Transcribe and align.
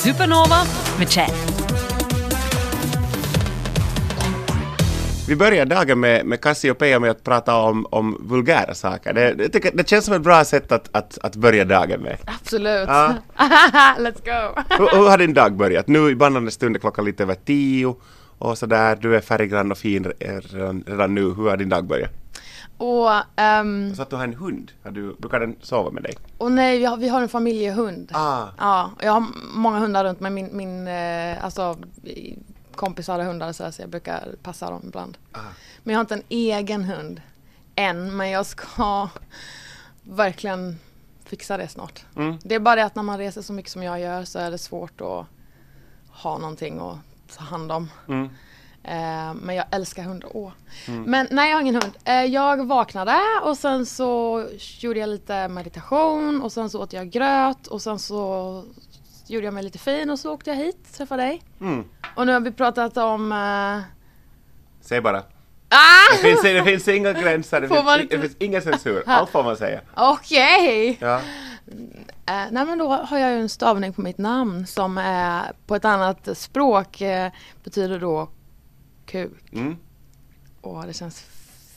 Supernova 0.00 0.56
med 0.98 1.08
Chad. 1.08 1.30
Vi 5.28 5.36
börjar 5.36 5.66
dagen 5.66 6.00
med, 6.00 6.26
med 6.26 6.40
Cassiopeia 6.40 6.98
med 6.98 7.10
att 7.10 7.24
prata 7.24 7.56
om, 7.56 7.86
om 7.90 8.26
vulgära 8.28 8.74
saker. 8.74 9.12
Det, 9.12 9.34
det, 9.34 9.70
det 9.74 9.88
känns 9.88 10.04
som 10.04 10.14
ett 10.14 10.22
bra 10.22 10.44
sätt 10.44 10.72
att, 10.72 10.88
att, 10.92 11.18
att 11.22 11.36
börja 11.36 11.64
dagen 11.64 12.00
med. 12.00 12.16
Absolut. 12.24 12.88
Ja. 12.88 13.14
Let's 13.98 14.24
go. 14.24 14.62
Hur, 14.78 14.98
hur 14.98 15.08
har 15.08 15.18
din 15.18 15.34
dag 15.34 15.56
börjat? 15.56 15.88
Nu 15.88 16.10
i 16.10 16.14
bandande 16.14 16.50
stund 16.50 16.76
är 16.76 16.80
klockan 16.80 17.04
lite 17.04 17.22
över 17.22 17.34
tio 17.34 17.94
och 18.38 18.58
sådär. 18.58 18.98
Du 19.00 19.16
är 19.16 19.20
färggrann 19.20 19.72
och 19.72 19.78
fin 19.78 20.12
redan, 20.52 20.84
redan 20.86 21.14
nu. 21.14 21.22
Hur 21.22 21.50
har 21.50 21.56
din 21.56 21.68
dag 21.68 21.84
börjat? 21.84 22.19
Och, 22.76 23.10
ehm, 23.36 23.94
Så 23.94 24.02
att 24.02 24.10
du 24.10 24.16
har 24.16 24.24
en 24.24 24.34
hund. 24.34 24.72
Har 24.82 24.90
du, 24.90 25.14
brukar 25.14 25.40
den 25.40 25.56
sova 25.60 25.90
med 25.90 26.02
dig? 26.02 26.14
och 26.38 26.52
nej, 26.52 26.78
vi 26.78 26.84
har, 26.84 26.96
vi 26.96 27.08
har 27.08 27.22
en 27.22 27.28
familjehund. 27.28 28.10
Ah. 28.14 28.46
Ja, 28.58 28.90
jag 29.00 29.12
har 29.12 29.24
många 29.54 29.78
hundar 29.78 30.04
runt 30.04 30.20
mig. 30.20 30.30
Min, 30.30 30.56
min 30.56 30.88
eh, 30.88 31.44
alltså, 31.44 31.76
kompisar 32.74 33.18
har 33.18 33.26
hundar 33.26 33.52
så, 33.52 33.72
så 33.72 33.82
jag 33.82 33.90
brukar 33.90 34.34
passa 34.42 34.70
dem 34.70 34.82
ibland. 34.84 35.18
Ah. 35.32 35.38
Men 35.82 35.92
jag 35.92 35.98
har 35.98 36.00
inte 36.00 36.14
en 36.14 36.22
egen 36.28 36.84
hund 36.84 37.20
än, 37.74 38.16
men 38.16 38.30
jag 38.30 38.46
ska 38.46 39.08
verkligen 40.02 40.78
fixa 41.24 41.56
det 41.56 41.68
snart. 41.68 42.04
Mm. 42.16 42.38
Det 42.42 42.54
är 42.54 42.60
bara 42.60 42.76
det 42.76 42.84
att 42.84 42.94
när 42.94 43.02
man 43.02 43.18
reser 43.18 43.42
så 43.42 43.52
mycket 43.52 43.72
som 43.72 43.82
jag 43.82 44.00
gör 44.00 44.24
så 44.24 44.38
är 44.38 44.50
det 44.50 44.58
svårt 44.58 45.00
att 45.00 45.26
ha 46.10 46.38
någonting 46.38 46.78
att 46.78 46.98
ta 47.36 47.44
hand 47.44 47.72
om. 47.72 47.90
Mm. 48.08 48.28
Eh, 48.82 49.34
men 49.34 49.54
jag 49.56 49.64
älskar 49.70 50.02
hundar. 50.02 50.30
Åh. 50.34 50.52
Men 50.86 51.26
nej, 51.30 51.50
jag 51.50 51.56
har 51.56 51.60
ingen 51.60 51.74
hund. 51.74 51.92
Eh, 52.04 52.24
jag 52.24 52.66
vaknade 52.66 53.18
och 53.42 53.56
sen 53.58 53.86
så 53.86 54.46
gjorde 54.78 55.00
jag 55.00 55.08
lite 55.08 55.48
meditation 55.48 56.42
och 56.42 56.52
sen 56.52 56.70
så 56.70 56.82
åt 56.82 56.92
jag 56.92 57.10
gröt 57.10 57.66
och 57.66 57.82
sen 57.82 57.98
så 57.98 58.64
gjorde 59.26 59.44
jag 59.46 59.54
mig 59.54 59.62
lite 59.62 59.78
fin 59.78 60.10
och 60.10 60.18
så 60.18 60.32
åkte 60.32 60.50
jag 60.50 60.56
hit, 60.56 60.94
träffade 60.96 61.22
dig. 61.22 61.42
Mm. 61.60 61.84
Och 62.16 62.26
nu 62.26 62.32
har 62.32 62.40
vi 62.40 62.52
pratat 62.52 62.96
om... 62.96 63.32
eh, 63.32 63.80
Säg 64.80 65.00
bara. 65.00 65.18
Ah! 65.68 66.12
Det 66.12 66.18
finns, 66.22 66.42
det 66.42 66.64
finns 66.64 66.88
inga 66.88 67.12
gränser, 67.12 67.60
det 67.60 67.68
finns, 67.68 67.84
man 67.84 68.06
det 68.10 68.18
finns 68.20 68.36
ingen 68.38 68.62
censur. 68.62 69.02
Allt 69.06 69.30
får 69.30 69.42
man 69.42 69.56
säga. 69.56 69.80
Okej! 69.96 70.96
Ja. 71.00 71.20
Eh, 72.26 72.44
nej 72.50 72.66
men 72.66 72.78
då 72.78 72.88
har 72.88 73.18
jag 73.18 73.30
ju 73.32 73.40
en 73.40 73.48
stavning 73.48 73.92
på 73.92 74.00
mitt 74.00 74.18
namn 74.18 74.66
som 74.66 74.98
är 74.98 75.52
på 75.66 75.74
ett 75.74 75.84
annat 75.84 76.28
språk 76.38 77.02
betyder 77.64 77.98
då 78.00 78.28
kuk. 79.10 79.30
Mm. 79.52 79.76
Åh, 80.62 80.86
det 80.86 80.92
känns 80.92 81.24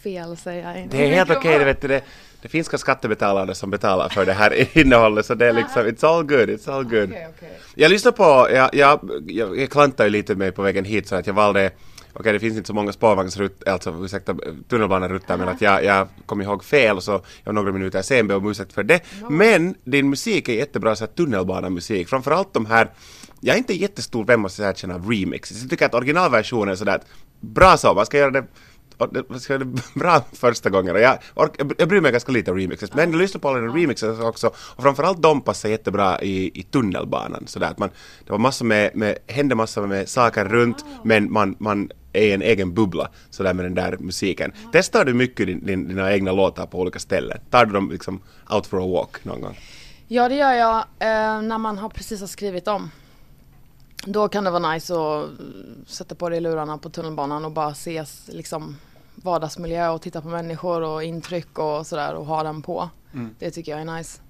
fel 0.04 0.38
säger 0.38 0.80
jag. 0.80 0.90
Det 0.90 1.06
är 1.06 1.16
helt 1.16 1.30
okej, 1.30 1.60
det 1.60 1.66
vet 1.66 1.82
du. 1.82 1.88
Det, 1.88 2.04
det 2.42 2.48
finska 2.48 2.78
skattebetalare 2.78 3.56
som 3.56 3.70
betalar 3.70 4.10
för 4.10 4.26
det 4.26 4.34
här 4.34 4.78
innehållet 4.78 5.26
så 5.26 5.36
det 5.36 5.48
är 5.48 5.54
liksom, 5.54 5.82
it's 5.82 6.08
all 6.08 6.24
good, 6.24 6.50
it's 6.50 6.72
all 6.72 6.84
good. 6.84 7.10
Okej, 7.10 7.28
okej. 7.38 7.60
Jag 7.76 7.92
lyssnar 7.92 8.12
på, 8.12 8.48
jag, 8.52 8.70
jag, 8.76 9.10
jag, 9.28 9.60
jag 9.60 9.70
klantade 9.70 10.10
lite 10.10 10.36
mig 10.36 10.52
på 10.52 10.62
vägen 10.62 10.86
hit 10.86 11.08
så 11.08 11.16
att 11.16 11.28
jag 11.28 11.34
valde 11.34 11.72
Okej, 12.16 12.34
det 12.34 12.40
finns 12.40 12.58
inte 12.58 12.68
så 12.68 12.74
många 12.74 12.92
spårvagnsrutter, 12.92 13.72
alltså 13.72 13.96
ursäkta, 14.02 14.36
tunnelbanerutter, 14.68 15.38
men 15.38 15.48
att 15.48 15.62
jag, 15.62 15.84
jag 15.84 16.08
kom 16.26 16.42
ihåg 16.42 16.64
fel 16.64 17.02
så 17.02 17.12
jag 17.12 17.22
var 17.46 17.54
några 17.54 17.72
minuter 17.72 18.02
sen, 18.02 18.28
ber 18.28 18.36
om 18.36 18.50
ursäkt 18.50 18.74
för 18.74 18.84
det. 18.84 19.02
Men 19.30 19.76
din 19.84 20.10
musik 20.10 20.50
är 20.50 20.54
jättebra 20.54 20.96
så 20.96 21.06
här 21.06 21.12
tunnelbanemusik, 21.12 22.10
framförallt 22.10 22.54
de 22.54 22.66
här, 22.66 22.90
jag 23.44 23.54
är 23.54 23.58
inte 23.58 23.74
jättestor 23.74 24.26
vän 24.26 24.40
måste 24.40 24.62
jag 24.62 24.70
erkänna 24.70 24.96
av 24.96 25.12
remixes. 25.12 25.62
Jag 25.62 25.70
tycker 25.70 25.86
att 25.86 25.94
originalversionen 25.94 26.72
är 26.72 26.76
sådär, 26.76 26.96
att 26.96 27.08
bra 27.40 27.78
så, 27.78 27.94
man 27.94 28.06
ska 28.06 28.18
göra 28.18 28.32
det 28.32 28.46
det 29.12 29.30
man 29.30 29.40
ska 29.40 29.54
göra 29.54 29.64
det 29.64 29.82
bra 30.00 30.22
första 30.34 30.70
gången 30.70 30.96
och 30.96 31.02
jag, 31.02 31.18
ork, 31.34 31.52
jag 31.78 31.90
bryr 31.90 32.02
mig 32.02 32.12
ganska 32.12 32.32
lite 32.32 32.52
om 32.52 32.58
remixes 32.58 32.94
men 32.94 33.12
jag 33.12 33.20
lyssnar 33.22 33.40
på 33.40 33.50
alla 33.50 33.60
remixes 33.60 34.20
också 34.20 34.48
och 34.58 34.84
framförallt 34.84 35.22
de 35.22 35.42
passar 35.42 35.70
jättebra 35.70 36.22
i, 36.22 36.60
i 36.60 36.64
tunnelbanan 36.64 37.48
sådär 37.48 37.68
att 37.68 37.78
man, 37.78 37.90
det 38.26 38.32
var 38.32 38.40
massor 38.40 38.66
med, 38.66 38.96
med 38.96 39.18
hände 39.28 39.56
massor 39.56 39.88
med 39.88 40.10
saker 40.10 40.46
runt 40.46 40.86
men 41.04 41.32
man, 41.32 41.56
man 41.60 41.92
är 42.14 42.22
i 42.22 42.32
en 42.32 42.42
egen 42.42 42.74
bubbla 42.74 43.10
sådär 43.30 43.54
med 43.54 43.66
den 43.66 43.76
där 43.76 43.98
musiken. 43.98 44.52
Testar 44.72 45.06
du 45.06 45.14
mycket 45.14 45.48
din, 45.48 45.66
din, 45.66 45.88
dina 45.88 46.14
egna 46.14 46.32
låtar 46.32 46.66
på 46.66 46.80
olika 46.80 47.00
ställen? 47.00 47.38
Tar 47.50 47.66
du 47.66 47.74
dem 47.74 47.92
liksom 47.92 48.22
out 48.50 48.68
for 48.68 48.84
a 48.84 48.88
walk 48.88 49.26
någon 49.26 49.42
gång? 49.42 49.58
Ja 50.08 50.30
det 50.30 50.36
gör 50.36 50.54
jag 50.54 50.78
eh, 50.78 51.42
när 51.42 51.58
man 51.58 51.78
har 51.78 51.90
precis 51.90 52.20
har 52.20 52.28
skrivit 52.28 52.68
om. 52.68 52.92
Då 54.06 54.28
kan 54.28 54.44
det 54.44 54.52
vara 54.52 54.74
nice 54.74 54.94
att 54.94 55.30
sätta 55.88 56.16
på 56.16 56.30
dig 56.30 56.40
lurarna 56.42 56.78
på 56.78 56.90
tunnelbanan 56.90 57.46
och 57.46 57.52
bara 57.52 57.74
se 57.74 58.06
liksom 58.28 58.78
vardagsmiljö 59.16 59.90
och 59.90 60.02
titta 60.02 60.22
på 60.22 60.28
människor 60.28 60.82
och 60.82 61.04
intryck 61.04 61.60
och 61.60 61.88
sådär 61.88 62.14
och 62.14 62.26
ha 62.26 62.44
den 62.44 62.62
på. 62.62 62.90
Det 63.40 63.52
tycker 63.52 63.72
jag 63.72 63.82
är 63.82 63.98
nice. 63.98 64.22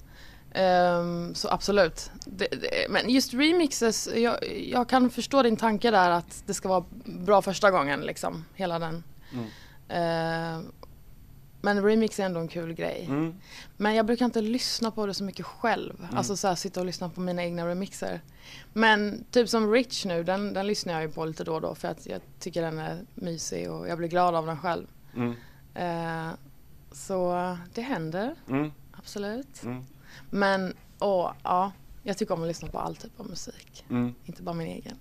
Ehm, 0.53 1.35
så 1.35 1.50
absolut. 1.50 2.12
Det, 2.25 2.47
det, 2.51 2.89
men 2.89 3.09
just 3.09 3.33
remixes, 3.33 4.09
jag, 4.16 4.38
jag 4.72 4.89
kan 4.89 5.09
förstå 5.09 5.44
din 5.44 5.57
tanke 5.57 5.91
där 5.91 6.09
att 6.09 6.44
det 6.45 6.53
ska 6.53 6.69
vara 6.69 6.83
bra 7.06 7.41
första 7.41 7.72
gången 7.72 8.01
liksom. 8.01 8.45
Hela 8.53 8.79
den. 8.79 9.03
Ehm, 9.89 10.72
men 11.63 11.84
remix 11.84 12.19
är 12.19 12.24
ändå 12.25 12.40
en 12.40 12.47
kul 12.47 12.74
grej. 12.74 13.06
Mm. 13.09 13.35
Men 13.78 13.96
jag 13.96 14.06
brukar 14.06 14.25
inte 14.25 14.41
lyssna 14.41 14.91
på 14.91 15.06
det 15.06 15.13
så 15.13 15.24
mycket 15.24 15.46
själv. 15.46 16.07
Alltså 16.13 16.38
så 16.38 16.47
här, 16.47 16.56
sitta 16.56 16.79
och 16.79 16.85
lyssna 16.85 17.09
på 17.09 17.22
mina 17.22 17.44
egna 17.44 17.68
remixer. 17.68 18.22
Men 18.74 19.24
typ 19.31 19.50
som 19.50 19.72
Rich 19.72 20.06
nu, 20.06 20.24
den, 20.24 20.53
den 20.53 20.68
lyssnar 20.68 20.94
jag 20.94 21.01
ju 21.01 21.12
på 21.12 21.25
lite 21.25 21.44
då 21.44 21.53
och 21.56 21.62
då 21.62 21.75
för 21.75 21.88
att 21.88 22.06
jag 22.06 22.22
tycker 22.40 22.62
den 22.62 22.79
är 22.79 23.00
mysig 23.16 23.72
och 23.72 23.88
jag 23.88 23.97
blir 23.97 24.07
glad 24.07 24.35
av 24.35 24.46
den 24.46 24.57
själv. 24.59 24.88
Mm. 25.16 25.35
Eh, 25.74 26.34
så 26.91 27.57
det 27.74 27.81
händer, 27.81 28.35
Mm. 28.50 28.72
absolut. 28.91 29.63
Mm. 29.63 29.84
Men 30.30 30.74
åh, 31.00 31.31
ja, 31.44 31.72
jag 32.03 32.18
tycker 32.18 32.34
om 32.34 32.41
att 32.41 32.47
lyssna 32.47 32.68
på 32.68 32.80
all 32.80 32.96
typ 32.96 33.19
av 33.19 33.30
musik. 33.30 33.86
Mm. 33.90 34.14
Inte 34.25 34.44
bara 34.44 34.56
min 34.56 34.68
egen. 34.68 34.96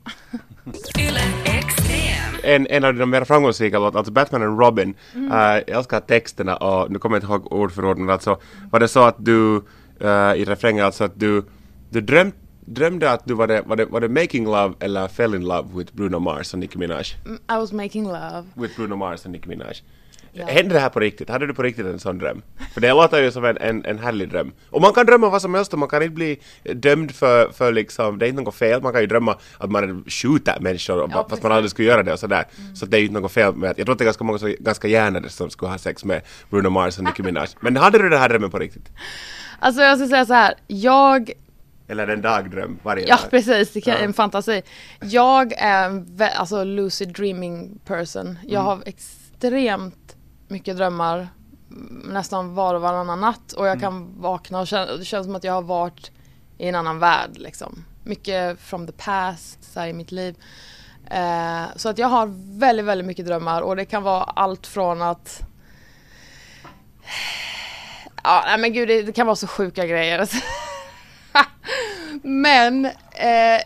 En, 2.43 2.67
en 2.67 2.85
av 2.85 2.95
de 2.95 3.11
mer 3.11 3.25
framgångsrika 3.25 3.79
låtarna, 3.79 3.99
alltså 3.99 4.13
Batman 4.13 4.43
and 4.43 4.61
Robin, 4.61 4.95
Mm. 5.15 5.33
eh, 5.33 5.39
jag 5.39 5.69
älskar 5.69 6.01
texterna 6.01 6.57
och 6.57 6.91
nu 6.91 6.99
kommer 6.99 7.17
jag 7.17 7.23
inte 7.23 7.33
ihåg 7.33 7.53
ord 7.53 7.73
för 7.73 7.85
ord 7.85 7.99
men 7.99 8.11
alltså 8.11 8.41
var 8.71 8.81
det 8.81 8.89
så 8.89 9.03
att 9.05 9.17
du 9.19 9.57
eh, 10.01 10.35
i 10.35 10.45
refrängen 10.45 10.85
alltså 10.85 11.05
att 11.05 11.21
du, 11.21 11.45
du 11.91 12.01
dröm, 12.01 12.33
drömde 12.61 13.11
att 13.11 13.25
du 13.27 13.35
var 13.35 13.47
det, 13.47 13.62
var, 13.67 13.77
det, 13.77 13.85
var 13.85 14.01
det 14.01 14.09
Making 14.09 14.45
Love 14.45 14.75
eller 14.81 15.09
Fell 15.09 15.35
in 15.35 15.45
Love 15.45 15.69
with 15.79 15.93
Bruno 15.95 16.19
Mars 16.19 16.53
och 16.53 16.59
Nicki 16.59 16.79
Minaj? 16.79 17.05
Mm, 17.25 17.37
I 17.37 17.57
was 17.61 17.73
making 17.73 18.05
love. 18.05 18.45
With 18.55 18.77
Bruno 18.77 18.97
Mars 18.97 19.25
och 19.25 19.31
Nicki 19.31 19.49
Minaj. 19.49 19.75
Ja. 20.34 20.47
Hände 20.47 20.75
det 20.75 20.81
här 20.81 20.88
på 20.88 21.00
riktigt? 21.00 21.28
Hade 21.31 21.47
du 21.47 21.54
på 21.54 21.62
riktigt 21.62 21.87
en 21.87 21.98
sån 21.98 22.19
dröm? 22.19 22.43
För 22.75 22.81
det 22.81 22.88
låter 22.91 23.22
ju 23.22 23.31
som 23.32 23.44
en, 23.44 23.56
en, 23.59 23.84
en 23.84 23.98
härlig 23.98 24.28
dröm. 24.31 24.53
Och 24.70 24.81
man 24.81 24.93
kan 24.93 25.06
drömma 25.06 25.28
vad 25.31 25.43
som 25.43 25.54
helst 25.54 25.72
och 25.72 25.78
man 25.78 25.88
kan 25.88 26.03
inte 26.03 26.15
bli 26.15 26.38
dömd 26.75 27.10
för, 27.15 27.53
för 27.53 27.72
liksom, 27.72 28.19
det 28.19 28.26
är 28.26 28.28
inte 28.28 28.43
något 28.43 28.54
fel. 28.54 28.82
Man 28.82 28.93
kan 28.93 29.00
ju 29.00 29.06
drömma 29.06 29.37
att 29.59 29.70
man 29.70 30.04
skjuter 30.09 30.60
människor 30.60 31.10
Ja, 31.12 31.26
fast 31.31 31.43
man 31.43 31.53
aldrig 31.53 31.70
skulle 31.70 31.88
göra 31.88 32.03
det 32.03 32.12
och 32.12 32.19
sådär. 32.19 32.44
Så 32.75 32.87
det 32.87 32.97
är 32.97 32.98
ju 33.00 33.06
inte 33.06 33.20
något 33.20 33.32
fel 33.32 33.54
med 33.54 33.70
att, 33.70 33.78
jag 33.78 33.87
tror 33.87 33.93
att 33.93 33.98
det 33.98 34.03
är 34.04 34.06
ganska 34.06 34.25
många 34.25 34.38
som 34.38 34.54
ganska 34.60 34.88
gärna 34.88 35.28
som 35.28 35.50
skulle 35.50 35.70
ha 35.70 35.78
sex 35.78 36.04
med 36.04 36.22
Bruno 36.50 36.69
Mars 36.70 36.99
och 36.99 37.04
Nicki 37.04 37.22
Minaj. 37.22 37.49
Men 37.60 37.76
hade 37.76 37.99
du 37.99 38.09
den 38.09 38.19
här 38.20 38.28
drömmen 38.28 38.50
på 38.50 38.59
riktigt? 38.59 38.88
Alltså 39.59 39.82
jag 39.82 39.99
ska 39.99 40.09
säga 40.09 40.26
så 40.26 40.34
här, 40.34 40.54
jag 40.66 41.31
Eller 41.88 42.09
en 42.09 42.22
dagdröm 42.22 42.78
varje 42.82 43.06
Ja 43.09 43.16
dag? 43.16 43.31
precis, 43.31 43.72
det 43.72 43.81
kan, 43.81 43.94
Ja. 43.94 44.00
en 44.00 44.12
fantasi. 44.12 44.62
Jag 45.00 45.53
är 45.53 45.87
en 45.87 46.19
alltså 46.37 46.64
lucid 46.64 47.09
dreaming 47.14 47.78
person. 47.87 48.38
Jag 48.43 48.53
Mm. 48.60 48.66
har 48.66 48.82
extremt 48.87 50.16
mycket 50.53 50.77
drömmar 50.77 51.29
mm, 51.71 52.03
nästan 52.13 52.55
var 52.55 52.75
och 52.75 52.81
varannan 52.81 53.21
natt 53.21 53.53
och 53.53 53.67
jag 53.67 53.73
Mm. 53.77 53.81
kan 53.81 54.21
vakna 54.23 54.61
och 54.61 54.67
känna, 54.67 54.97
det 54.97 55.05
känns 55.05 55.27
som 55.27 55.35
att 55.37 55.45
jag 55.45 55.53
har 55.53 55.63
varit 55.63 56.11
i 56.59 56.69
en 56.69 56.75
annan 56.75 56.99
värld 56.99 57.31
liksom. 57.35 57.85
Mycket 58.05 58.61
from 58.61 58.87
the 58.87 58.93
past 58.93 59.73
så 59.73 59.81
här, 59.81 59.87
i 59.89 59.93
mitt 59.93 60.12
liv. 60.12 60.37
Eh, 61.11 61.62
så 61.77 61.89
att 61.89 61.99
jag 61.99 62.09
har 62.09 62.27
väldigt, 62.59 62.85
väldigt 62.87 63.07
mycket 63.07 63.27
drömmar 63.27 63.62
och 63.62 63.77
det 63.77 63.85
kan 63.85 64.03
vara 64.03 64.23
allt 64.23 64.67
från 64.67 65.03
att 65.03 65.41
Ja, 68.25 68.43
nej 68.47 68.59
men 68.59 68.73
gud 68.73 68.89
det, 68.89 69.03
det 69.03 69.12
kan 69.12 69.27
vara 69.27 69.37
så 69.37 69.47
sjuka 69.47 69.87
grejer. 69.87 70.29
men 72.23 72.85
eh, 73.12 73.61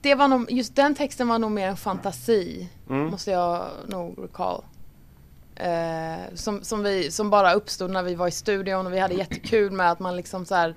det 0.00 0.14
var 0.14 0.28
nog, 0.28 0.50
just 0.52 0.76
den 0.76 0.94
texten 0.94 1.28
var 1.28 1.38
nog 1.38 1.50
mer 1.50 1.68
en 1.68 1.76
fantasi. 1.76 2.68
Mm. 2.90 3.06
Måste 3.06 3.30
jag 3.30 3.66
nog 3.88 4.18
recall. 4.24 4.62
Eh, 5.56 6.34
som, 6.34 6.64
som, 6.64 6.82
vi, 6.82 7.10
som 7.10 7.30
bara 7.30 7.52
uppstod 7.52 7.90
när 7.90 8.02
vi 8.02 8.14
var 8.14 8.28
i 8.28 8.30
studion 8.30 8.86
och 8.86 8.92
vi 8.92 8.98
hade 8.98 9.14
jättekul 9.14 9.72
med 9.72 9.90
att 9.90 9.98
man 9.98 10.16
liksom 10.16 10.46
så 10.46 10.54
här 10.54 10.74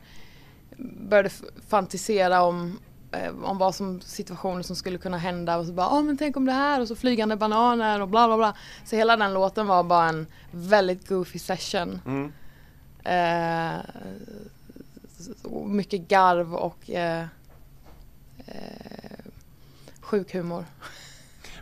började 1.10 1.30
fantisera 1.70 2.42
om, 2.42 2.80
eh, 3.12 3.32
om 3.44 3.58
vad 3.58 3.76
som 3.76 4.02
situationer 4.02 4.64
som 4.64 4.76
skulle 4.76 4.98
kunna 4.98 5.18
hända 5.18 5.58
och 5.58 5.66
så 5.66 5.74
bara, 5.74 5.88
ja 5.88 6.02
men 6.02 6.18
tänk 6.18 6.38
om 6.38 6.46
det 6.46 6.52
här 6.52 6.82
och 6.82 6.88
så 6.88 6.96
flygande 6.96 7.36
bananer 7.36 8.02
och 8.02 8.08
bla 8.08 8.28
bla 8.28 8.38
bla. 8.38 8.54
Så 8.86 8.96
hela 8.96 9.18
den 9.18 9.34
låten 9.34 9.68
var 9.68 9.84
bara 9.84 10.10
en 10.10 10.28
väldigt 10.52 11.08
goofy 11.08 11.40
session. 11.40 12.02
Mm. 12.06 12.32
Eh, 13.04 13.82
mycket 15.66 16.08
garv 16.08 16.56
och 16.56 16.90
eh, 16.90 17.26
eh, 18.46 19.26
sjuk 20.02 20.34
humor. 20.34 20.66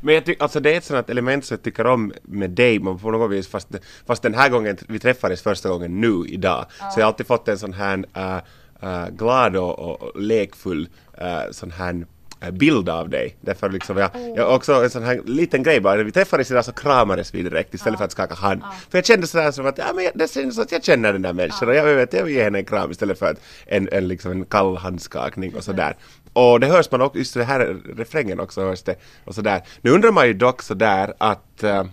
Men 0.06 0.14
jag 0.16 0.26
tycker, 0.26 0.44
alltså 0.44 0.60
det 0.60 0.74
är 0.74 0.78
ett 0.78 0.84
sånt 0.84 1.10
element 1.10 1.46
som 1.46 1.56
jag 1.56 1.64
tycker 1.64 1.88
om 1.88 2.14
med 2.22 2.50
dig, 2.50 2.80
men 2.80 3.00
på 3.00 3.12
något 3.12 3.32
vis, 3.32 3.48
fast, 3.48 3.68
fast 4.06 4.22
den 4.22 4.34
här 4.34 4.50
gången, 4.50 4.78
vi 4.88 5.00
träffades 5.00 5.42
första 5.42 5.70
gången 5.70 6.02
nu 6.02 6.24
idag, 6.28 6.66
så 6.78 7.00
jag 7.00 7.06
har 7.06 7.12
alltid 7.12 7.28
fått 7.28 7.48
en 7.48 7.60
sån 7.60 7.74
här, 7.74 7.98
uh, 7.98 8.38
eh, 8.82 9.10
glad 9.10 9.56
och, 9.56 9.80
och, 9.80 10.22
lekfull 10.22 10.90
uh, 11.22 11.52
sån 11.52 11.72
här 11.72 12.06
bild 12.52 12.90
av 12.90 13.10
dig. 13.10 13.36
Därför 13.42 13.70
liksom 13.70 13.98
jag, 13.98 14.10
jag 14.36 14.56
också 14.56 14.74
en 14.74 14.90
sån 14.90 15.04
här 15.04 15.22
liten 15.26 15.64
grej 15.64 15.80
bara, 15.80 15.96
när 15.96 16.04
vi 16.04 16.12
träffades 16.12 16.52
idag 16.52 16.66
så 16.66 16.72
kramades 16.72 17.34
vi 17.34 17.44
direkt 17.44 17.74
istället 17.74 17.98
för 17.98 18.06
att 18.06 18.12
skaka 18.12 18.36
hand. 18.36 18.62
För 18.90 18.98
jag 18.98 19.06
kände 19.06 19.28
sådär 19.28 19.52
som 19.52 19.66
att, 19.66 19.78
ja 19.78 19.94
men 19.96 20.12
det 20.16 20.28
som 20.28 20.62
att 20.62 20.72
jag 20.72 20.84
känner 20.84 21.14
den 21.14 21.22
där 21.22 21.34
människan 21.34 21.70
och 21.70 21.76
jag 21.76 21.96
vet, 21.96 22.14
jag 22.14 22.24
vill 22.24 22.36
ge 22.36 22.44
henne 22.44 22.60
en 22.60 22.66
kram 22.66 22.92
istället 22.92 23.20
för 23.20 23.32
att 23.32 23.42
en, 23.66 23.90
en, 23.92 24.08
liksom 24.08 24.32
en 24.32 24.46
kall 24.46 24.78
handskakning 24.78 25.56
och 25.56 25.64
sådär. 25.64 25.96
Och 26.36 26.60
det 26.60 26.68
hörs 26.68 26.92
man 26.92 27.02
också, 27.02 27.18
just 27.18 27.34
det 27.34 27.44
här 27.44 27.60
refrängen 27.96 28.40
också 28.40 28.62
hörs 28.62 28.84
det 28.84 28.96
och 29.26 29.36
sådär. 29.36 29.62
Nu 29.82 29.92
undrar 29.92 30.12
man 30.12 30.28
ju 30.28 30.34
dock 30.34 30.62
sådär 30.62 31.14
att 31.18 31.64
uh, 31.64 31.84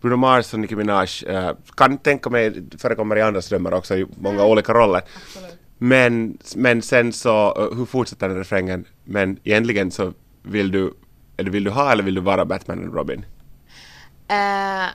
Bruno 0.00 0.16
Mars 0.16 0.54
och 0.54 0.60
Nicki 0.60 0.76
Minaj 0.76 1.08
uh, 1.28 1.50
kan 1.76 1.98
tänka 1.98 2.30
mig 2.30 2.62
förekommer 2.78 3.16
i 3.16 3.22
andra 3.22 3.42
strömmar 3.42 3.72
också 3.72 3.96
i 3.96 4.06
många 4.16 4.44
olika 4.44 4.72
roller. 4.72 5.02
Men, 5.78 6.38
men 6.56 6.82
sen 6.82 7.12
så, 7.12 7.58
uh, 7.58 7.78
hur 7.78 7.84
fortsätter 7.84 8.28
den 8.28 8.38
refrängen? 8.38 8.84
Men 9.04 9.38
egentligen 9.44 9.90
så 9.90 10.12
vill 10.42 10.70
du, 10.70 10.94
eller 11.36 11.50
vill 11.50 11.64
du 11.64 11.70
ha 11.70 11.92
eller 11.92 12.02
vill 12.02 12.14
du 12.14 12.20
vara 12.20 12.44
Batman 12.44 12.88
och 12.88 12.94
Robin? 12.94 13.24
Uh, 14.30 14.90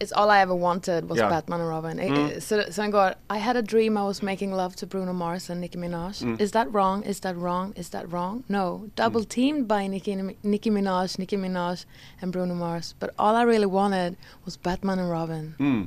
it's 0.00 0.12
all 0.12 0.30
I 0.30 0.40
ever 0.42 0.54
wanted 0.54 1.08
was 1.08 1.18
Ja. 1.18 1.28
Batman 1.28 1.60
and 1.60 1.68
Robin. 1.70 2.30
Så, 2.40 2.62
så 2.70 2.82
den 2.82 2.90
går 2.90 3.08
I 3.36 3.38
had 3.38 3.56
a 3.56 3.62
dream 3.62 3.96
I 3.96 4.00
was 4.00 4.22
making 4.22 4.52
love 4.56 4.70
to 4.76 4.86
Bruno 4.86 5.12
Mars 5.12 5.50
and 5.50 5.60
Nicki 5.60 5.78
Minaj. 5.78 6.40
Is 6.40 6.52
that 6.52 6.66
wrong? 6.68 7.04
Is 7.04 7.20
that 7.20 7.36
wrong? 7.36 7.72
Is 7.76 7.90
that 7.90 8.04
wrong? 8.12 8.42
No. 8.46 8.88
Double 8.96 9.24
teamed 9.24 9.68
by 9.68 9.88
Nicki, 9.88 10.16
Nicki 10.42 10.70
Minaj, 10.70 11.18
Nicki 11.18 11.36
Minaj 11.36 11.86
and 12.22 12.32
Bruno 12.32 12.54
Mars. 12.54 12.94
But 13.00 13.10
all 13.18 13.36
I 13.36 13.44
really 13.44 13.66
wanted 13.66 14.16
was 14.44 14.56
Batman 14.62 14.98
and 14.98 15.10
Robin. 15.10 15.54
Mm. 15.58 15.86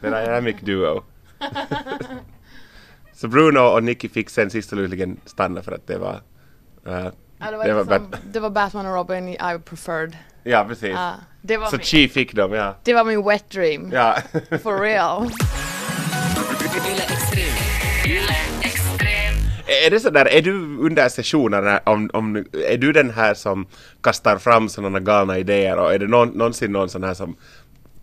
The 0.00 0.10
dynamic 0.10 0.60
duo. 0.64 1.02
så 3.14 3.28
Bruno 3.28 3.60
och 3.60 3.82
Nicki 3.84 4.08
fick 4.08 4.30
sen 4.30 4.50
sist 4.50 4.72
och 4.72 4.76
slutligen 4.78 5.20
stanna 5.24 5.62
för 5.62 5.72
att 5.72 5.86
det 5.86 5.98
var... 5.98 6.14
uh, 6.86 7.08
Ja, 7.40 7.50
det, 7.50 7.56
var 7.56 7.64
det 7.64 7.74
liksom, 7.74 8.10
Bat- 8.10 8.20
det 8.32 8.40
var 8.40 8.50
Batman 8.50 8.86
och 8.86 8.94
Robin 8.94 9.28
I 9.28 9.58
preferred. 9.64 10.16
Ja, 10.48 10.64
precis. 10.68 10.90
Ja, 10.90 11.14
det, 11.42 11.56
var 11.56 11.66
så 11.66 11.76
min, 11.76 11.84
Chi 11.84 12.08
fick 12.08 12.34
dem, 12.34 12.52
ja. 12.52 12.76
det 12.84 12.94
var 12.94 13.04
min 13.04 13.24
wet 13.24 13.50
dream. 13.50 13.90
Ja. 13.92 14.16
For 14.62 14.80
real. 14.80 15.30
Är 19.86 19.90
det 19.90 20.00
sådär, 20.00 20.28
är 20.28 20.42
du 20.42 20.78
under 20.78 21.08
sessionerna, 21.08 21.80
om, 21.84 22.10
om, 22.12 22.36
är 22.68 22.78
du 22.78 22.92
den 22.92 23.10
här 23.10 23.34
som 23.34 23.66
kastar 24.02 24.38
fram 24.38 24.68
sådana 24.68 25.00
galna 25.00 25.38
idéer 25.38 25.76
och 25.76 25.94
är 25.94 25.98
det 25.98 26.06
någon, 26.06 26.28
någonsin 26.28 26.72
någon 26.72 26.88
sån 26.88 27.04
här 27.04 27.14
som 27.14 27.36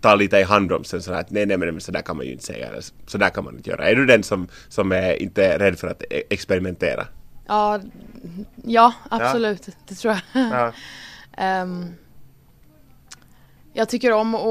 tar 0.01 0.17
lite 0.17 0.37
i 0.37 0.43
handbromsen 0.43 1.01
sådär 1.01 1.19
att 1.19 1.31
nej, 1.31 1.45
nej 1.45 1.57
men 1.57 1.81
sådär 1.81 2.01
kan 2.01 2.17
man 2.17 2.25
ju 2.25 2.31
inte 2.31 2.43
säga, 2.43 2.67
sådär 3.07 3.29
kan 3.29 3.43
man 3.43 3.55
inte 3.57 3.69
göra. 3.69 3.89
Är 3.89 3.95
du 3.95 4.05
den 4.05 4.23
som, 4.23 4.47
som 4.69 4.91
är 4.91 5.21
inte 5.21 5.59
rädd 5.59 5.79
för 5.79 5.87
att 5.87 6.03
e- 6.09 6.23
experimentera? 6.29 7.07
Ja, 7.47 7.79
ja 8.63 8.93
absolut. 9.09 9.69
Det 9.87 9.95
tror 9.95 10.13
jag. 10.13 10.51
Ja. 10.51 10.71
Ehm, 11.37 11.93
jag 13.77 13.89
tycker 13.89 14.11
om 14.11 14.35
att 14.35 14.41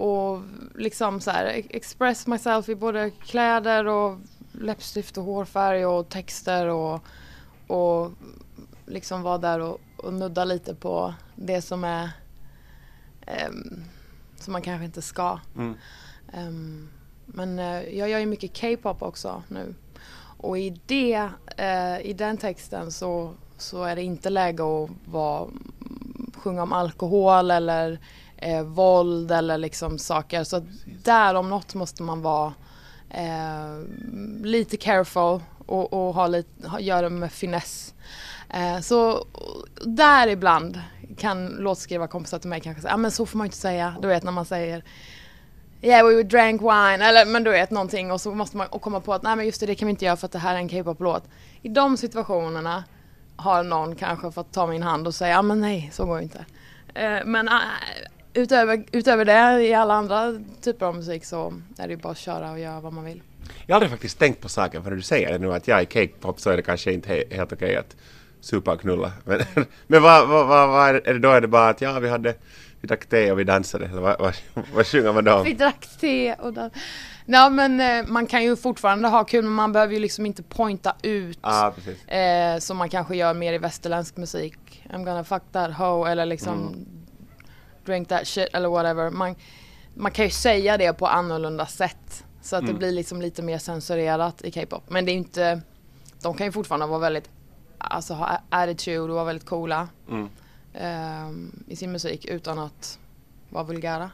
och 0.00 0.42
liksom 0.74 1.20
så 1.20 1.30
här 1.30 1.62
express 1.70 2.26
myself 2.26 2.68
i 2.68 2.74
både 2.74 3.10
kläder 3.10 3.86
och 3.86 4.18
läppstift 4.52 5.18
och 5.18 5.24
hårfärg 5.24 5.86
och 5.86 6.08
texter 6.08 6.66
och, 6.66 7.00
och 7.66 8.12
liksom 8.86 9.22
vara 9.22 9.38
där 9.38 9.60
och, 9.60 9.80
och 9.96 10.12
nudda 10.12 10.44
lite 10.44 10.74
på 10.74 11.14
det 11.34 11.62
som 11.62 11.84
är 11.84 12.10
ehm, 13.26 13.84
som 14.36 14.52
man 14.52 14.62
kanske 14.62 14.84
inte 14.84 15.02
ska. 15.02 15.38
Mm. 15.56 15.74
Ehm, 16.32 16.88
men 17.26 17.58
eh, 17.58 17.98
jag 17.98 18.08
gör 18.08 18.18
ju 18.18 18.26
mycket 18.26 18.60
K-pop 18.60 19.02
också 19.02 19.42
nu. 19.48 19.74
Och 20.38 20.58
i 20.58 20.80
det, 20.86 21.28
eh, 21.56 22.00
i 22.00 22.12
den 22.12 22.36
texten 22.36 22.92
så, 22.92 23.34
så 23.58 23.84
är 23.84 23.96
det 23.96 24.02
inte 24.02 24.30
läge 24.30 24.62
att 24.62 24.90
vara, 25.04 25.48
sjunga 26.34 26.62
om 26.62 26.72
alkohol 26.72 27.50
eller 27.50 27.98
eh, 28.44 28.62
våld 28.62 29.30
eller 29.30 29.58
liksom 29.58 29.98
saker. 29.98 30.44
Så 30.44 30.56
att 30.56 30.64
där 31.04 31.34
om 31.34 31.50
något 31.50 31.74
måste 31.74 32.02
man 32.02 32.22
vara 32.22 32.52
eh, 33.10 33.78
lite 34.42 34.76
careful 34.76 35.40
och, 35.66 35.92
och 35.92 36.14
ha 36.14 36.26
lite, 36.26 36.68
ha, 36.68 36.80
göra 36.80 37.08
med 37.08 37.32
finess. 37.32 37.94
Eh, 38.50 38.80
så 38.80 39.24
där 39.84 40.28
ibland 40.28 40.80
kan 41.18 41.46
låtskrivarkompisar 41.46 42.38
till 42.38 42.50
mig 42.50 42.60
kanske 42.60 42.82
säga, 42.82 42.94
ah, 42.94 42.96
men 42.96 43.10
så 43.10 43.26
får 43.26 43.38
man 43.38 43.44
ju 43.44 43.48
inte 43.48 43.56
säga. 43.56 43.96
Du 44.02 44.08
vet 44.08 44.22
när 44.22 44.32
man 44.32 44.44
säger 44.44 44.84
Yeah 45.82 46.06
we 46.06 46.22
drank 46.22 46.60
wine 46.60 47.04
eller 47.04 47.26
men 47.26 47.44
du 47.44 47.50
vet 47.50 47.70
någonting 47.70 48.12
och 48.12 48.20
så 48.20 48.34
måste 48.34 48.56
man 48.56 48.68
komma 48.68 49.00
på 49.00 49.14
att 49.14 49.22
nej 49.22 49.36
men 49.36 49.46
just 49.46 49.60
det, 49.60 49.66
det 49.66 49.74
kan 49.74 49.86
vi 49.86 49.90
inte 49.90 50.04
göra 50.04 50.16
för 50.16 50.26
att 50.26 50.32
det 50.32 50.38
här 50.38 50.54
är 50.54 50.58
en 50.58 50.68
K-pop-låt. 50.68 51.22
I 51.62 51.68
de 51.68 51.96
situationerna 51.96 52.84
har 53.36 53.62
någon 53.62 53.96
kanske 53.96 54.32
fått 54.32 54.52
ta 54.52 54.66
min 54.66 54.82
hand 54.82 55.06
och 55.06 55.14
säga 55.14 55.30
ja 55.30 55.42
men 55.42 55.60
nej 55.60 55.90
så 55.92 56.06
går 56.06 56.16
det 56.16 56.22
inte. 56.22 56.44
Eh, 56.94 57.24
men 57.24 57.48
äh, 57.48 57.54
utöver, 58.34 58.84
utöver 58.92 59.24
det 59.24 59.62
i 59.66 59.74
alla 59.74 59.94
andra 59.94 60.32
typer 60.60 60.86
av 60.86 60.94
musik 60.96 61.24
så 61.24 61.54
är 61.78 61.86
det 61.86 61.92
ju 61.94 61.96
bara 62.00 62.10
att 62.12 62.18
köra 62.18 62.50
och 62.50 62.58
göra 62.58 62.80
vad 62.80 62.92
man 62.92 63.04
vill. 63.04 63.22
Jag 63.66 63.74
har 63.74 63.76
aldrig 63.76 63.90
faktiskt 63.90 64.18
tänkt 64.18 64.40
på 64.40 64.48
saken 64.48 64.82
förrän 64.84 64.96
du 64.96 65.02
säger 65.02 65.32
det 65.32 65.38
nu 65.38 65.54
att 65.54 65.68
jag 65.68 65.80
är 65.80 65.84
K-pop 66.06 66.40
så 66.40 66.50
är 66.50 66.56
det 66.56 66.62
kanske 66.62 66.92
inte 66.92 67.08
he- 67.08 67.34
helt 67.36 67.52
okej 67.52 67.76
att 67.76 67.96
supa 68.40 68.72
och 68.72 68.80
knulla. 68.80 69.12
Men, 69.24 69.40
men 69.86 70.02
vad, 70.02 70.28
vad, 70.28 70.46
vad, 70.46 70.68
vad 70.68 70.88
är, 70.88 71.00
det, 71.12 71.18
då? 71.18 71.30
Är 71.30 71.40
det 71.40 71.48
bara 71.48 71.68
att 71.68 71.80
ja, 71.80 71.98
vi 71.98 72.08
hade 72.08 72.34
vi 72.80 72.88
drack 72.88 73.06
te 73.06 73.32
och 73.32 73.38
vi 73.38 73.44
dansade? 73.44 73.86
Eller 73.86 74.00
vad, 74.00 74.18
vad, 74.20 74.34
vad 74.74 74.86
sjunger 74.86 75.12
man 75.12 75.24
då? 75.24 75.42
Vi 75.44 75.52
drack 75.52 75.86
te 76.00 76.34
och 76.34 76.52
då. 76.52 76.70
Nej 77.26 77.50
men 77.50 77.80
eh, 77.80 78.04
man 78.12 78.26
kan 78.26 78.42
ju 78.44 78.56
fortfarande 78.56 79.08
ha 79.08 79.24
kul 79.24 79.44
men 79.44 79.52
man 79.52 79.72
behöver 79.72 79.94
ju 79.94 79.98
liksom 80.00 80.26
inte 80.26 80.42
pointa 80.42 80.96
ut 81.02 81.38
Ja, 81.42 81.74
precis. 81.76 82.08
eh, 82.08 82.58
som 82.58 82.76
man 82.76 82.88
kanske 82.88 83.16
gör 83.16 83.34
mer 83.34 83.52
i 83.52 83.58
västerländsk 83.58 84.16
musik. 84.16 84.84
I'm 84.90 85.04
gonna 85.04 85.24
fuck 85.24 85.42
that 85.52 85.72
hoe 85.78 86.10
eller 86.10 86.26
liksom 86.26 86.86
drink 87.84 88.08
that 88.08 88.26
shit 88.26 88.48
eller 88.52 88.68
whatever. 88.68 89.10
Man, 89.10 89.34
man 89.94 90.12
kan 90.12 90.24
ju 90.24 90.30
säga 90.30 90.76
det 90.78 90.92
på 90.92 91.06
annorlunda 91.06 91.66
sätt 91.66 92.24
så 92.42 92.56
att 92.56 92.66
det 92.66 92.74
blir 92.74 92.92
liksom 92.92 93.22
lite 93.22 93.42
mer 93.42 93.58
censurerat 93.58 94.42
i 94.44 94.50
K-pop. 94.50 94.82
Men 94.88 95.04
det 95.04 95.12
är 95.12 95.14
inte, 95.14 95.60
de 96.22 96.34
kan 96.36 96.46
ju 96.46 96.52
fortfarande 96.52 96.86
vara 96.86 96.98
väldigt, 96.98 97.28
alltså 97.78 98.14
ha 98.14 98.40
attitude 98.50 99.00
och 99.00 99.08
vara 99.14 99.24
väldigt 99.24 99.48
coola 99.48 99.88
Mm. 100.10 100.28
ehm, 100.74 101.64
i 101.68 101.76
sin 101.76 101.92
musik 101.92 102.24
utan 102.24 102.58
att 102.58 102.98
vara 103.50 103.64
vulgära. 103.64 104.10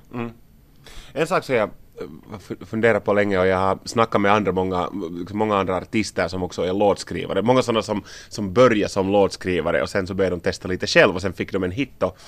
En 1.12 1.26
sak 1.26 1.44
som 1.44 1.54
jag 1.54 1.70
eh, 2.00 2.38
fu- 2.38 2.64
funderar 2.64 3.00
på 3.00 3.12
länge 3.12 3.38
och 3.38 3.46
jag 3.46 3.58
har 3.58 3.78
snackat 3.84 4.20
med 4.20 4.32
andra, 4.32 4.52
många, 4.52 4.88
många 5.30 5.56
andra 5.56 5.76
artister 5.76 6.28
som 6.28 6.42
också 6.42 6.62
är 6.62 6.72
låtskrivare. 6.72 7.42
Många 7.42 7.62
sådana 7.62 7.82
som, 7.82 8.02
som 8.28 8.52
börjar 8.52 8.88
som 8.88 9.08
låtskrivare 9.12 9.82
och 9.82 9.90
sen 9.90 10.06
så 10.06 10.14
började 10.14 10.36
de 10.36 10.40
testa 10.40 10.68
lite 10.68 10.86
själv 10.86 11.14
och 11.14 11.22
sen 11.22 11.32
fick 11.32 11.52
de 11.52 11.64
en 11.64 11.70
hit 11.70 12.02
och 12.02 12.18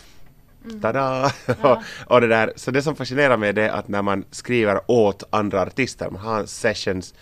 Tada! 0.82 1.32
och, 1.62 1.78
och 2.12 2.20
det 2.20 2.26
där. 2.26 2.52
Så 2.56 2.70
det 2.70 2.82
som 2.82 2.96
fascinerar 2.96 3.36
mig 3.36 3.48
är 3.48 3.52
det 3.52 3.72
att 3.72 3.88
när 3.88 4.02
man 4.02 4.24
skriver 4.30 4.80
åt 4.86 5.24
andra 5.30 5.62
artister, 5.62 6.10
man 6.10 6.20
har 6.20 6.46
sessions 6.46 7.14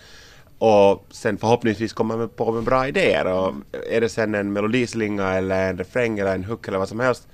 och 0.57 1.07
sen 1.09 1.37
förhoppningsvis 1.37 1.93
kommer 1.93 2.17
man 2.17 2.29
på 2.29 2.51
med 2.51 2.63
bra 2.63 2.87
idéer 2.87 3.25
och 3.25 3.53
är 3.89 4.01
det 4.01 4.09
sen 4.09 4.35
en 4.35 4.53
melodislinga 4.53 5.33
eller 5.33 5.69
en 5.69 5.77
refräng 5.77 6.19
eller 6.19 6.35
en 6.35 6.43
hook 6.43 6.67
eller 6.67 6.77
vad 6.77 6.89
som 6.89 6.99
helst 6.99 7.27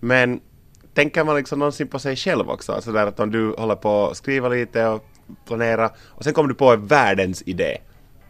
men 0.00 0.40
tänker 0.94 1.24
man 1.24 1.36
liksom 1.36 1.58
någonsin 1.58 1.88
på 1.88 1.98
sig 1.98 2.16
själv 2.16 2.50
också? 2.50 2.72
Alltså 2.72 2.92
där 2.92 3.06
att 3.06 3.20
om 3.20 3.30
du 3.30 3.54
håller 3.58 3.76
på 3.76 4.08
att 4.08 4.16
skriva 4.16 4.48
lite 4.48 4.86
och 4.86 5.04
planera 5.46 5.90
och 6.04 6.24
sen 6.24 6.32
kommer 6.32 6.48
du 6.48 6.54
på 6.54 6.72
en 6.72 6.86
världens 6.86 7.42
idé. 7.46 7.78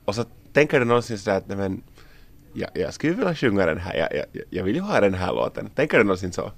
Och 0.04 0.14
så 0.14 0.24
tänker 0.52 0.78
du 0.78 0.84
någonsin 0.84 1.18
sådär 1.18 1.36
att 1.36 1.46
men 1.46 1.82
jag, 2.54 2.70
jag 2.74 2.94
skulle 2.94 3.12
vilja 3.12 3.34
sjunga 3.34 3.66
den 3.66 3.78
här, 3.78 3.94
jag, 3.94 4.26
jag, 4.32 4.42
jag 4.50 4.64
vill 4.64 4.74
ju 4.74 4.80
ha 4.80 5.00
den 5.00 5.14
här 5.14 5.32
låten. 5.32 5.70
Tänker 5.70 5.98
du 5.98 6.04
någonsin 6.04 6.32
så? 6.32 6.52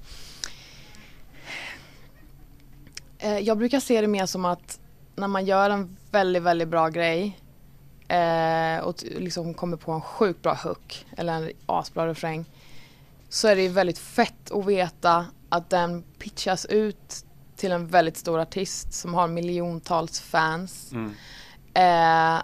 Eh, 3.18 3.38
jag 3.38 3.58
brukar 3.58 3.80
se 3.80 4.00
det 4.00 4.06
mer 4.06 4.26
som 4.26 4.44
att 4.44 4.80
när 5.16 5.28
man 5.28 5.46
gör 5.46 5.70
en 5.70 5.96
väldigt, 6.10 6.42
väldigt 6.42 6.68
bra 6.68 6.88
grej 6.88 7.40
eh, 8.08 8.78
och 8.84 8.94
liksom 9.02 9.54
kommer 9.54 9.76
på 9.76 9.92
en 9.92 10.00
sjukt 10.00 10.42
bra 10.42 10.54
hook 10.54 11.06
eller 11.16 11.32
en 11.32 11.50
asbra 11.66 12.06
refräng 12.06 12.44
så 13.28 13.48
är 13.48 13.56
det 13.56 13.62
ju 13.62 13.68
väldigt 13.68 13.98
fett 13.98 14.50
att 14.50 14.66
veta 14.66 15.26
att 15.48 15.70
den 15.70 16.02
pitchas 16.18 16.66
ut 16.66 17.24
till 17.56 17.72
en 17.72 17.86
väldigt 17.86 18.16
stor 18.16 18.40
artist 18.40 18.94
som 18.94 19.14
har 19.14 19.28
miljontals 19.28 20.20
fans. 20.20 20.92
Eh, 21.74 22.42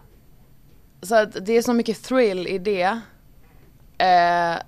så 1.03 1.25
det 1.25 1.53
är 1.53 1.63
så 1.63 1.73
mycket 1.73 2.03
thrill 2.03 2.47
i 2.47 2.59
det. 2.59 3.01
Eh, 4.03 4.59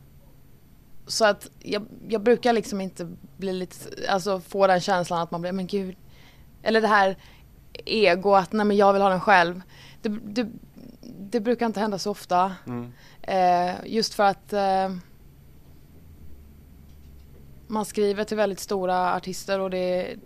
så 1.06 1.24
att 1.24 1.50
jag, 1.58 1.86
jag 2.08 2.20
brukar 2.20 2.52
liksom 2.52 2.80
inte 2.80 3.12
bli 3.36 3.52
lite, 3.52 3.76
alltså 4.10 4.40
få 4.40 4.66
den 4.66 4.80
känslan 4.80 5.20
att 5.20 5.30
man 5.30 5.40
blir, 5.40 5.52
men 5.52 5.66
gud. 5.66 5.96
Eller 6.62 6.80
det 6.80 6.88
här 6.88 7.16
ego 7.84 8.34
att 8.34 8.52
nej 8.52 8.66
men 8.66 8.76
jag 8.76 8.92
vill 8.92 9.02
ha 9.02 9.08
den 9.08 9.20
själv. 9.20 9.62
Det, 10.02 10.08
det, 10.08 10.48
det 11.00 11.40
brukar 11.40 11.66
inte 11.66 11.80
hända 11.80 11.98
så 11.98 12.10
ofta. 12.10 12.54
Eh, 13.22 13.74
just 13.84 14.14
för 14.14 14.24
att 14.24 14.52
eh, 14.52 14.96
man 17.66 17.84
skriver 17.84 18.24
till 18.24 18.36
väldigt 18.36 18.60
stora 18.60 19.14
artister 19.14 19.60
och 19.60 19.70
det, 19.70 20.16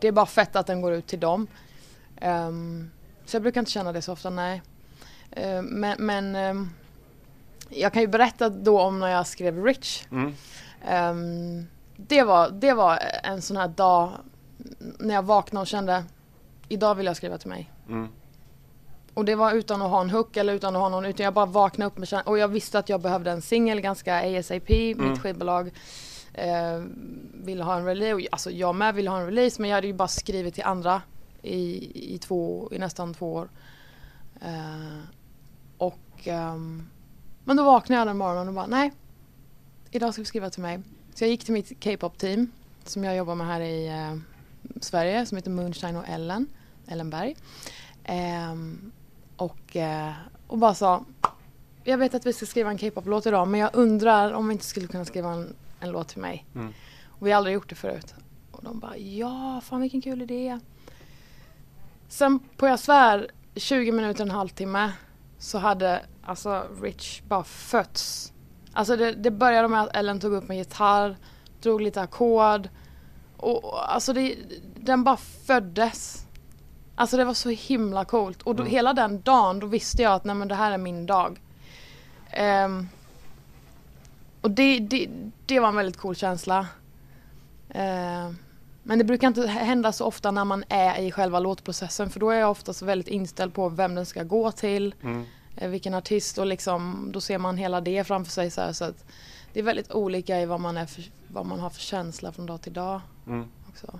det 0.00 0.08
är 0.08 0.12
bara 0.12 0.26
fett 0.26 0.56
att 0.56 0.66
den 0.66 0.80
går 0.80 0.92
ut 0.92 1.06
till 1.06 1.20
dem. 1.20 1.46
Ehm, 2.16 2.90
så 3.24 3.36
jag 3.36 3.42
brukar 3.42 3.60
inte 3.60 3.70
känna 3.70 3.92
det 3.92 4.02
så 4.02 4.12
ofta, 4.12 4.30
nej. 4.30 4.62
Eh, 5.30 5.62
men 5.62 6.06
men 6.06 6.36
ehm, 6.36 6.70
jag 7.74 7.92
kan 7.92 8.02
ju 8.02 8.08
berätta 8.08 8.48
då 8.48 8.80
om 8.80 8.98
när 8.98 9.08
jag 9.08 9.26
skrev 9.26 9.64
Rich. 9.64 10.06
Mm. 10.10 10.34
Ehm, 10.86 11.66
det, 11.96 12.22
var, 12.22 12.50
det 12.50 12.72
var 12.72 12.98
en 13.22 13.42
sån 13.42 13.56
här 13.56 13.68
dag 13.68 14.10
när 14.98 15.14
jag 15.14 15.22
vaknade 15.22 15.60
och 15.60 15.66
kände 15.66 16.04
idag 16.68 16.94
vill 16.94 17.06
jag 17.06 17.16
skriva 17.16 17.38
till 17.38 17.48
mig. 17.48 17.70
Mm. 17.88 18.08
Och 19.14 19.24
det 19.24 19.34
var 19.34 19.52
utan 19.52 19.82
att 19.82 19.90
ha 19.90 20.00
en 20.00 20.10
hook 20.10 20.36
eller 20.36 20.52
utan 20.52 20.76
att 20.76 20.82
ha 20.82 20.88
någon 20.88 21.04
utan 21.04 21.24
jag 21.24 21.34
bara 21.34 21.46
vaknade 21.46 21.86
upp 21.86 21.98
med 21.98 22.08
kän- 22.08 22.24
och 22.24 22.38
jag 22.38 22.48
visste 22.48 22.78
att 22.78 22.88
jag 22.88 23.00
behövde 23.00 23.30
en 23.30 23.42
singel 23.42 23.80
ganska 23.80 24.38
ASAP. 24.38 24.70
Mm. 24.70 25.10
Mitt 25.10 25.20
skivbolag 25.20 25.70
eh, 26.34 26.82
ville 27.34 27.64
ha 27.64 27.76
en 27.76 27.84
release, 27.84 28.28
alltså 28.32 28.50
jag 28.50 28.74
med 28.74 28.94
ville 28.94 29.10
ha 29.10 29.18
en 29.18 29.26
release 29.26 29.60
men 29.60 29.70
jag 29.70 29.76
hade 29.76 29.86
ju 29.86 29.92
bara 29.92 30.08
skrivit 30.08 30.54
till 30.54 30.64
andra 30.64 31.02
i, 31.42 32.14
i, 32.14 32.18
två, 32.18 32.68
i 32.72 32.78
nästan 32.78 33.14
två 33.14 33.34
år. 33.34 33.48
Eh, 34.40 34.98
och 35.78 35.98
ehm, 36.24 36.88
men 37.44 37.56
då 37.56 37.64
vaknade 37.64 38.00
jag 38.00 38.06
den 38.06 38.18
morgonen 38.18 38.48
och 38.48 38.54
bara 38.54 38.66
nej, 38.66 38.92
idag 39.90 40.12
ska 40.12 40.22
vi 40.22 40.26
skriva 40.26 40.50
till 40.50 40.62
mig. 40.62 40.80
Så 41.14 41.24
jag 41.24 41.30
gick 41.30 41.44
till 41.44 41.54
mitt 41.54 41.84
K-pop 41.84 42.18
team 42.18 42.50
som 42.84 43.04
jag 43.04 43.16
jobbar 43.16 43.34
med 43.34 43.46
här 43.46 43.60
i 43.60 43.86
eh, 43.86 44.16
Sverige 44.80 45.26
som 45.26 45.36
heter 45.36 45.50
Moonshine 45.50 45.96
och 45.96 46.08
Ellen, 46.08 46.46
Ellen 46.86 47.10
Berg. 47.10 47.36
Ehm, 48.04 48.92
och, 49.36 49.76
eh, 49.76 50.12
och 50.46 50.58
bara 50.58 50.74
sa 50.74 51.04
jag 51.84 51.98
vet 51.98 52.14
att 52.14 52.26
vi 52.26 52.32
ska 52.32 52.46
skriva 52.46 52.70
en 52.70 52.78
K-pop-låt 52.78 53.26
idag 53.26 53.48
men 53.48 53.60
jag 53.60 53.70
undrar 53.72 54.32
om 54.32 54.48
vi 54.48 54.52
inte 54.52 54.64
skulle 54.64 54.86
kunna 54.86 55.04
skriva 55.04 55.32
en, 55.32 55.54
en 55.80 55.90
låt 55.90 56.08
till 56.08 56.20
mig. 56.20 56.46
Mm. 56.54 56.72
Och 57.06 57.26
vi 57.26 57.30
har 57.30 57.38
aldrig 57.38 57.54
gjort 57.54 57.68
det 57.68 57.74
förut. 57.74 58.14
Och 58.50 58.64
de 58.64 58.78
bara 58.78 58.96
ja, 58.96 59.60
fan 59.64 59.80
vilken 59.80 60.02
kul 60.02 60.22
idé. 60.22 60.58
Sen 62.08 62.38
på 62.56 62.66
jag 62.66 62.78
svär 62.78 63.30
20 63.54 63.92
minuter, 63.92 64.24
en 64.24 64.30
halvtimme 64.30 64.92
så 65.38 65.58
hade 65.58 66.02
alltså 66.26 66.66
Rich 66.82 67.22
bara 67.22 67.44
fötts. 67.44 68.32
Alltså 68.72 68.96
det, 68.96 69.12
det 69.12 69.30
började 69.30 69.68
med 69.68 69.82
att 69.82 69.96
Ellen 69.96 70.20
tog 70.20 70.32
upp 70.32 70.50
en 70.50 70.56
gitarr, 70.56 71.16
drog 71.62 71.80
lite 71.80 72.00
ackord 72.02 72.68
och 73.36 73.64
och 73.64 73.94
alltså 73.94 74.12
det, 74.12 74.36
den 74.80 75.04
bara 75.04 75.16
föddes. 75.16 76.26
Alltså 76.94 77.16
det 77.16 77.24
var 77.24 77.34
så 77.34 77.48
himla 77.48 78.04
coolt 78.04 78.42
och 78.42 78.54
då, 78.56 78.62
Mm. 78.62 78.72
hela 78.72 78.92
den 78.92 79.20
dagen 79.22 79.60
då 79.60 79.66
visste 79.66 80.02
jag 80.02 80.12
att 80.12 80.24
nej 80.24 80.34
men 80.34 80.48
det 80.48 80.54
här 80.54 80.72
är 80.72 80.78
min 80.78 81.06
dag. 81.06 81.40
Ehm, 82.30 82.88
och 84.40 84.50
det, 84.50 84.78
det, 84.78 85.08
det 85.46 85.60
var 85.60 85.68
en 85.68 85.76
väldigt 85.76 85.96
cool 85.96 86.14
känsla. 86.16 86.66
Ehm, 87.70 88.36
men 88.82 88.98
det 88.98 89.04
brukar 89.04 89.28
inte 89.28 89.46
hända 89.46 89.92
så 89.92 90.04
ofta 90.04 90.30
när 90.30 90.44
man 90.44 90.64
är 90.68 91.00
i 91.02 91.12
själva 91.12 91.38
låtprocessen 91.38 92.10
för 92.10 92.20
då 92.20 92.30
är 92.30 92.38
jag 92.40 92.50
oftast 92.50 92.82
väldigt 92.82 93.08
inställd 93.08 93.54
på 93.54 93.68
vem 93.68 93.94
den 93.94 94.06
ska 94.06 94.22
gå 94.22 94.52
till, 94.52 94.94
Mm. 95.02 95.24
Eh, 95.56 95.68
vilken 95.68 95.94
artist 95.94 96.38
och 96.38 96.46
liksom 96.46 97.08
då 97.12 97.20
ser 97.20 97.38
man 97.38 97.56
hela 97.56 97.80
det 97.80 98.04
framför 98.04 98.32
sig 98.32 98.50
så 98.50 98.60
här, 98.60 98.72
så 98.72 98.84
att 98.84 99.04
det 99.52 99.60
är 99.60 99.64
väldigt 99.64 99.92
olika 99.92 100.40
i 100.40 100.46
vad 100.46 100.60
man, 100.60 100.76
är 100.76 100.86
för, 100.86 101.02
vad 101.28 101.46
man 101.46 101.60
har 101.60 101.70
för 101.70 101.80
känsla 101.80 102.32
från 102.32 102.46
dag 102.46 102.62
till 102.62 102.72
dag 102.72 103.00
Mm. 103.26 103.44
också. 103.72 103.98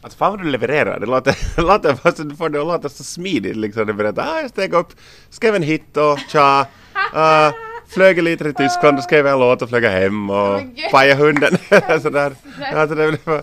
Alltså 0.00 0.18
fan 0.18 0.30
vad 0.30 0.40
du 0.40 0.50
levererar. 0.50 1.00
Det 1.00 1.06
låter, 1.06 1.36
låter, 1.62 1.94
fast 1.94 2.16
du 2.28 2.36
får 2.36 2.48
det 2.48 2.60
att 2.60 2.66
låta 2.66 2.88
så 2.88 3.04
smidigt 3.04 3.56
liksom. 3.56 3.86
Du 3.86 3.92
berättar, 3.92 4.26
ah, 4.34 4.40
jag 4.40 4.50
steg 4.50 4.74
upp, 4.74 4.88
skrev 5.30 5.54
en 5.54 5.62
hit 5.62 5.96
och 5.96 6.18
tja, 6.28 6.66
uh, 7.14 7.54
flög 7.88 8.22
lite 8.22 8.44
till 8.44 8.54
Tyskland 8.54 8.98
och 8.98 9.04
skrev 9.04 9.26
en 9.26 9.38
låt 9.38 9.62
och 9.62 9.68
flög 9.68 9.84
hem 9.84 10.30
och 10.30 10.60
gud. 10.60 10.90
pajade 10.90 11.20
hunden. 11.24 11.56
Sådär. 12.02 12.34
Alltså, 12.74 12.94
det, 12.96 13.26
var- 13.26 13.42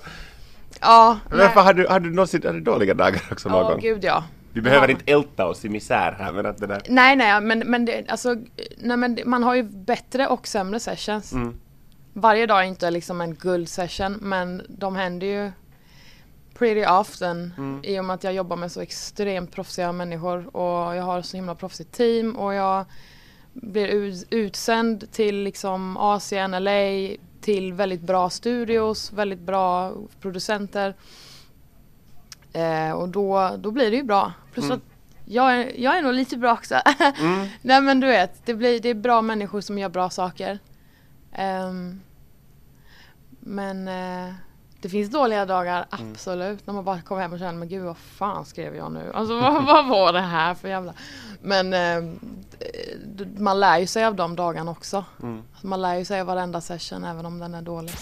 Ja, 0.82 1.20
men 1.30 1.38
nej. 1.38 1.48
har, 1.48 1.74
du, 1.74 1.88
har 1.88 2.00
du 2.00 2.10
någonsin 2.12 2.42
har 2.46 2.54
du 2.54 2.60
dåliga 2.62 2.94
dagar 2.94 3.22
också 3.32 3.50
någon 3.50 3.64
ja 3.66 3.70
gång? 3.72 3.80
gud 3.80 4.04
ja. 4.04 4.24
Vi 4.60 4.64
behöver 4.64 4.88
Ja. 4.88 4.92
inte 4.92 5.12
älta 5.12 5.46
oss 5.46 5.66
i 5.66 5.70
misär 5.70 6.12
här 6.20 6.32
men 6.34 6.46
att 6.46 6.58
det 6.58 6.68
där... 6.68 6.82
Nej 6.90 7.16
nej 7.16 7.42
men, 7.42 7.60
men, 7.60 7.86
det, 7.86 8.06
alltså, 8.10 8.36
nej, 8.78 8.98
men 8.98 9.16
det- 9.16 9.26
man 9.26 9.44
har 9.44 9.56
ju 9.56 9.64
bättre 9.64 10.28
och 10.28 10.48
sämre 10.48 10.80
sessions. 10.80 11.34
Mm. 11.34 11.60
Varje 12.14 12.46
dag 12.46 12.60
är 12.60 12.64
inte 12.64 12.92
liksom 12.92 13.22
en 13.22 13.36
guldsession 13.36 14.14
men 14.22 14.62
de 14.70 14.96
händer 14.96 15.28
ju 15.28 15.52
pretty 16.58 16.86
often 16.86 17.54
Mm. 17.58 17.82
i 17.84 18.00
och 18.00 18.06
med 18.06 18.14
att 18.14 18.24
jag 18.24 18.34
jobbar 18.34 18.56
med 18.56 18.72
så 18.72 18.82
extremt 18.82 19.52
proffsiga 19.52 19.92
människor 19.92 20.56
och 20.56 20.96
jag 20.96 21.04
har 21.04 21.22
så 21.22 21.38
himla 21.38 21.56
proffsigt 21.56 21.92
team 21.92 22.36
och 22.36 22.54
jag 22.54 22.86
blir 23.54 23.88
ut, 23.88 24.28
utsänd 24.30 25.12
till 25.12 25.36
liksom 25.44 25.98
Asien, 25.98 26.52
LA, 26.64 27.10
till 27.42 27.74
väldigt 27.74 28.02
bra 28.02 28.30
studios, 28.30 29.14
väldigt 29.14 29.40
bra 29.40 29.94
producenter. 30.22 30.94
Eh, 32.54 32.92
och 32.92 33.10
då, 33.10 33.56
då 33.58 33.72
blir 33.72 33.92
det 33.92 33.98
ju 33.98 34.04
bra. 34.04 34.34
Plus 34.54 34.66
Mm. 34.66 34.78
att 34.78 34.84
jag 35.26 35.56
är, 35.56 35.72
jag 35.82 35.98
är 35.98 36.02
nog 36.02 36.14
lite 36.14 36.38
bra 36.38 36.54
också. 36.54 36.76
Mm. 37.20 37.48
Nej 37.62 37.82
men 37.82 38.00
du 38.00 38.08
vet, 38.08 38.46
det, 38.46 38.54
blir, 38.54 38.80
det 38.80 38.90
är 38.90 38.94
bra 38.94 39.22
människor 39.22 39.62
som 39.62 39.78
gör 39.80 39.90
bra 39.90 40.10
saker. 40.10 40.60
Ehm, 41.34 42.02
men 43.40 43.88
eh, 43.88 44.34
det 44.82 44.90
finns 44.90 45.12
dåliga 45.12 45.46
dagar, 45.46 45.86
Mm. 46.00 46.12
absolut. 46.12 46.68
När 46.68 46.74
man 46.74 46.84
bara 46.84 47.02
kommer 47.02 47.22
hem 47.22 47.34
och 47.34 47.40
känner, 47.40 47.54
men 47.60 47.70
gud 47.70 47.84
vad 47.84 47.98
fan 47.98 48.46
skrev 48.46 48.76
jag 48.76 48.92
nu? 48.92 49.12
Alltså 49.14 49.36
vad, 49.42 49.66
vad 49.66 49.88
var 49.88 50.14
det 50.14 50.22
här 50.22 50.54
för 50.54 50.68
jävla... 50.68 50.94
Men 51.42 51.74
eh, 51.74 52.14
man 53.38 53.60
lär 53.60 53.78
ju 53.80 53.88
sig 53.88 54.06
av 54.06 54.16
de 54.16 54.36
dagarna 54.36 54.72
också. 54.72 55.06
Mm. 55.24 55.42
Alltså, 55.52 55.68
man 55.68 55.82
lär 55.82 55.96
ju 55.98 56.06
sig 56.06 56.22
av 56.22 56.28
varenda 56.28 56.62
session 56.62 57.04
även 57.04 57.26
om 57.26 57.40
den 57.40 57.54
är 57.54 57.62
dålig. 57.62 57.94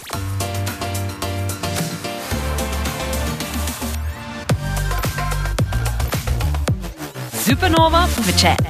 Supernova 7.47 8.07
på 8.15 8.21
Vercelli. 8.21 8.66